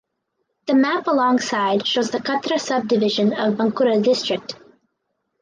[0.65, 4.55] The map alongside shows the Khatra subdivision of Bankura district.